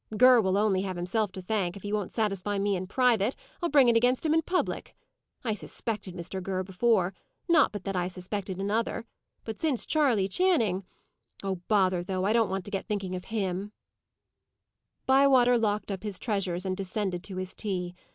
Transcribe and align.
Ger 0.17 0.41
will 0.41 0.57
only 0.57 0.81
have 0.81 0.95
himself 0.95 1.31
to 1.33 1.43
thank; 1.43 1.77
if 1.77 1.83
he 1.83 1.93
won't 1.93 2.11
satisfy 2.15 2.57
me 2.57 2.75
in 2.75 2.87
private, 2.87 3.35
I'll 3.61 3.69
bring 3.69 3.87
it 3.87 3.95
against 3.95 4.25
him 4.25 4.33
in 4.33 4.41
public. 4.41 4.95
I 5.43 5.53
suspected 5.53 6.15
Mr. 6.15 6.43
Ger 6.43 6.63
before; 6.63 7.13
not 7.47 7.71
but 7.71 7.83
that 7.83 7.95
I 7.95 8.07
suspected 8.07 8.59
another; 8.59 9.05
but 9.43 9.61
since 9.61 9.85
Charley 9.85 10.27
Channing 10.27 10.85
Oh! 11.43 11.57
bother, 11.67 12.03
though! 12.03 12.25
I 12.25 12.33
don't 12.33 12.49
want 12.49 12.65
to 12.65 12.71
get 12.71 12.87
thinking 12.87 13.13
of 13.15 13.25
him!" 13.25 13.73
Bywater 15.05 15.55
locked 15.59 15.91
up 15.91 16.01
his 16.01 16.17
treasures, 16.17 16.65
and 16.65 16.75
descended 16.75 17.21
to 17.25 17.35
his 17.37 17.53
tea. 17.53 17.93